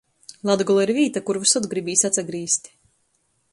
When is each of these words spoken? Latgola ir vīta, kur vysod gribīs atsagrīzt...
Latgola 0.49 0.85
ir 0.85 0.91
vīta, 0.99 1.23
kur 1.27 1.39
vysod 1.45 1.69
gribīs 1.75 2.03
atsagrīzt... 2.11 2.73